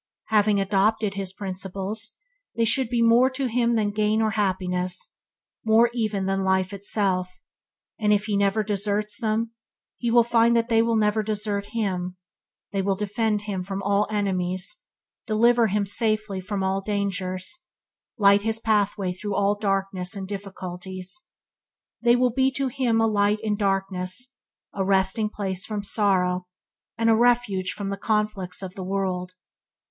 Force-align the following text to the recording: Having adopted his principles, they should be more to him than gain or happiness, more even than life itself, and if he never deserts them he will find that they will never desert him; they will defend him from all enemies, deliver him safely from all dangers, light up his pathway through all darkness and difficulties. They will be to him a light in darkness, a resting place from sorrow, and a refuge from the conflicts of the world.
Having 0.29 0.59
adopted 0.59 1.13
his 1.13 1.31
principles, 1.31 2.17
they 2.55 2.65
should 2.65 2.89
be 2.89 3.03
more 3.03 3.29
to 3.29 3.45
him 3.45 3.75
than 3.75 3.91
gain 3.91 4.19
or 4.19 4.31
happiness, 4.31 5.13
more 5.63 5.91
even 5.93 6.25
than 6.25 6.43
life 6.43 6.73
itself, 6.73 7.39
and 7.99 8.11
if 8.11 8.25
he 8.25 8.35
never 8.35 8.63
deserts 8.63 9.21
them 9.21 9.51
he 9.99 10.09
will 10.09 10.23
find 10.23 10.55
that 10.55 10.69
they 10.69 10.81
will 10.81 10.95
never 10.95 11.21
desert 11.21 11.67
him; 11.73 12.17
they 12.71 12.81
will 12.81 12.95
defend 12.95 13.43
him 13.43 13.63
from 13.63 13.83
all 13.83 14.07
enemies, 14.09 14.75
deliver 15.27 15.67
him 15.67 15.85
safely 15.85 16.39
from 16.41 16.63
all 16.63 16.81
dangers, 16.81 17.67
light 18.17 18.39
up 18.39 18.43
his 18.45 18.59
pathway 18.59 19.13
through 19.13 19.35
all 19.35 19.53
darkness 19.53 20.15
and 20.15 20.27
difficulties. 20.27 21.27
They 22.01 22.15
will 22.15 22.31
be 22.31 22.49
to 22.53 22.69
him 22.69 22.99
a 22.99 23.05
light 23.05 23.39
in 23.43 23.55
darkness, 23.55 24.33
a 24.73 24.83
resting 24.83 25.29
place 25.29 25.63
from 25.63 25.83
sorrow, 25.83 26.47
and 26.97 27.07
a 27.07 27.15
refuge 27.15 27.73
from 27.73 27.89
the 27.89 27.97
conflicts 27.97 28.63
of 28.63 28.73
the 28.73 28.83
world. 28.83 29.35